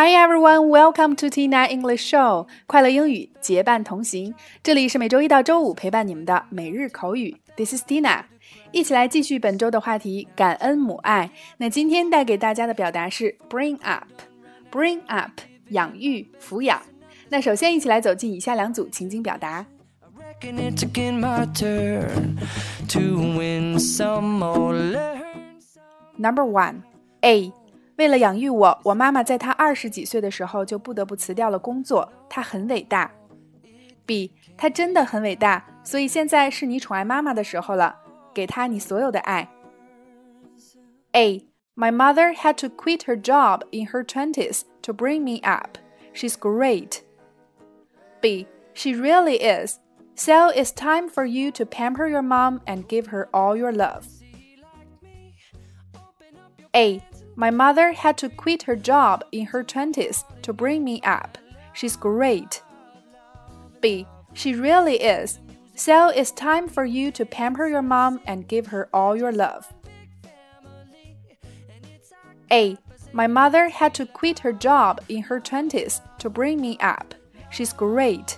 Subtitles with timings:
[0.00, 2.46] Hi everyone, welcome to Tina English Show。
[2.68, 4.32] 快乐英语结伴同行，
[4.62, 7.36] 这里是每周一到周五陪伴你们的每日口语。
[7.56, 8.22] This is Tina，
[8.70, 11.32] 一起来继续本周的话题——感恩母爱。
[11.56, 15.32] 那今天带给大家的表达是 bring up，bring up，
[15.70, 16.80] 养育、抚养。
[17.28, 19.66] 那首先一起来走进以下两组情景表达。
[26.16, 26.82] Number one,
[27.22, 27.52] A。
[27.97, 32.11] 为了养育我，我妈妈在她二十几岁的时候就不得不辞掉了工作。
[32.29, 33.11] 她很伟大。
[34.05, 37.95] B，她真的很伟大，所以现在是你宠爱妈妈的时候了，
[38.33, 39.47] 给她你所有的爱。
[41.11, 45.77] A，My mother had to quit her job in her twenties to bring me up.
[46.13, 47.01] She's great.
[48.19, 49.79] B，She really is.
[50.15, 54.05] So it's time for you to pamper your mom and give her all your love.
[56.75, 57.01] A.
[57.38, 61.38] My mother had to quit her job in her 20s to bring me up.
[61.72, 62.60] She's great.
[63.80, 64.08] B.
[64.34, 65.38] She really is.
[65.76, 69.72] So it's time for you to pamper your mom and give her all your love.
[72.50, 72.76] A.
[73.12, 77.14] My mother had to quit her job in her 20s to bring me up.
[77.50, 78.36] She's great.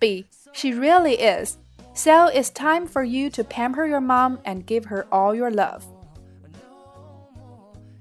[0.00, 0.26] B.
[0.52, 1.56] She really is.
[1.94, 5.86] So it's time for you to pamper your mom and give her all your love.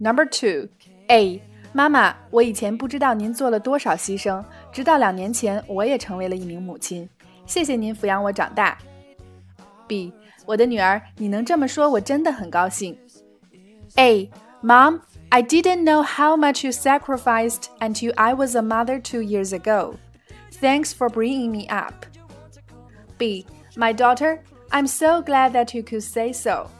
[0.00, 0.68] Number two,
[1.08, 1.42] A.
[1.72, 7.08] 妈妈，我以前不知道您做了多少牺牲，直到两年前，我也成为了一名母亲。
[7.44, 8.78] 谢谢您抚养我长大。
[9.86, 10.12] B.
[10.46, 12.96] 我的女儿，你能这么说，我真的很高兴。
[13.96, 14.30] A.
[14.62, 19.52] Mom, I didn't know how much you sacrificed until I was a mother two years
[19.52, 19.96] ago.
[20.60, 22.06] Thanks for bringing me up.
[23.18, 23.44] B.
[23.76, 26.70] My daughter, I'm so glad that you could say so.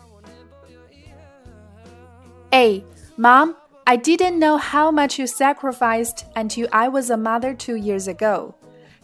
[2.53, 2.83] A.
[3.22, 3.56] Mom,
[3.86, 8.56] I didn't know how much you sacrificed until I was a mother two years ago.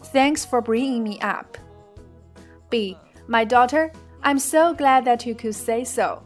[0.06, 1.56] Thanks for bringing me up.
[2.68, 2.98] B.
[3.28, 3.92] My daughter,
[4.24, 6.20] I'm so glad that you could say so.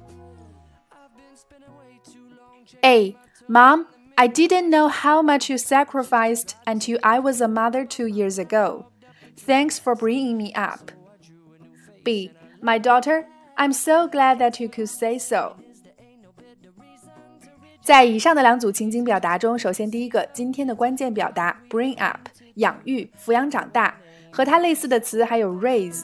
[2.82, 3.14] A.
[3.47, 3.86] Mom,
[4.16, 8.86] I didn't know how much you sacrificed until I was a mother two years ago.
[9.36, 10.92] Thanks for bringing me up.
[12.04, 12.32] B.
[12.62, 15.56] My daughter, I'm so glad that you could say so.
[17.82, 23.97] 在以上的两组情景表达中，首先第一个今天的关键表达 bring up 养育、抚养长大，
[24.31, 26.03] 和它类似的词还有 raise，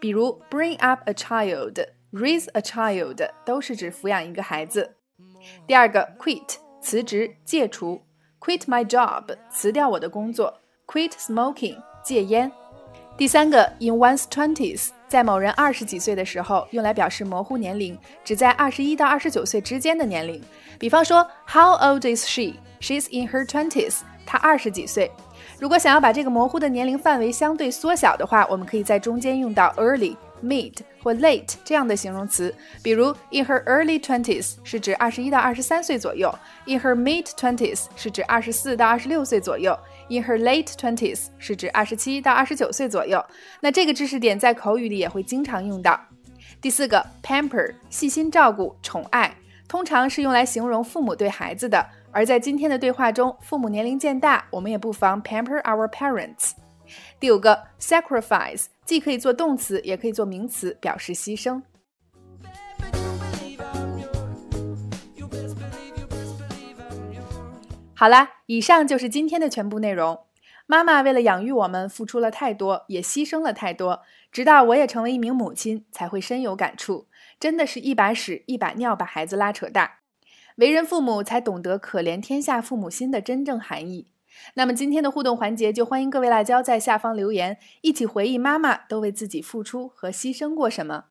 [0.00, 4.94] 比如 bring up a child、raise a child 都是指抚养一个孩子。
[5.66, 8.00] 第二个 quit 辞职、戒除
[8.40, 12.50] ，quit my job 辞掉我的工作，quit smoking 戒烟。
[13.18, 14.90] 第三个 in one's twenties。
[15.08, 20.40] 在某人二十几岁的时候，用来表示模糊年龄，指在二十一到二十九岁之间的年龄。
[20.78, 22.54] 比方说，How old is she?
[22.80, 24.02] She's in her twenties.
[24.24, 25.10] 她二十几岁。
[25.58, 32.54] 如果想要把这个模糊的年龄范围相对缩小的话，我们可以在中间用到 early、mid 或 late 这样的形容词。
[32.82, 36.32] 比如，in her early twenties 是指二十一到二十三岁左右
[36.66, 39.78] ；in her mid twenties 是指二十四到二十六岁左右。
[40.10, 43.22] In her late twenties 是指二十七到二十九岁左右。
[43.60, 46.00] 那这个知识点在口语里也会经常用到。
[46.62, 49.36] 第四个，pamper 细心照顾、宠爱，
[49.68, 51.86] 通常是用来形容父母对孩子的。
[52.10, 56.52] 而在今天的对话中，父母年龄渐大，我们也不妨 pamper our parents。
[57.20, 61.60] 第五个，sacrifice 既可以做动词，也可以做名词，表示牺牲。
[67.92, 70.20] 好啦，以上就是今天的全部内容。
[70.66, 74.00] 妈妈为了养育我们，付出了太多，也牺牲了太多，
[74.32, 77.08] 直到我也成为一名母亲，才会深有感触。
[77.38, 79.98] 真的是一把屎一把尿把孩子拉扯大，
[80.56, 84.06] 为人父母才懂得可怜天下父母心的真正含义。
[84.54, 91.06] 那么今天的互动环节，就欢迎各位辣椒在下方留言，一起回忆妈妈都为自己付出和牺牲过什么。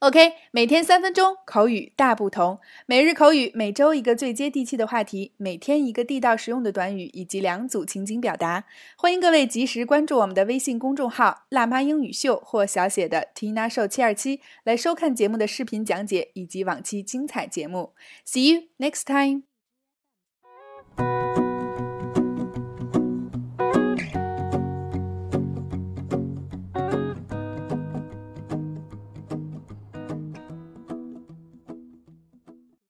[0.00, 8.64] OK，每天三分钟口语大不同，每日口语每周一个最接地气的话题，每天一个地道实用的短语以及两组情景表达。
[8.98, 17.94] 欢迎各位及时关注我们的微信公众号“辣妈英语秀”或小写的 Tina Show 七二七，来收看节目的视频讲解以及往期精彩节目。
[18.26, 19.53] See you next time.